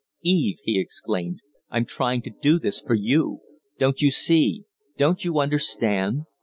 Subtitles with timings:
[0.23, 3.41] Eve," he exclaimed, suddenly, "I'm trying to do this for you.
[3.77, 4.63] Don't you see?
[4.97, 6.23] Don't you understand?